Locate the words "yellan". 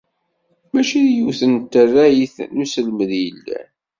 3.25-3.67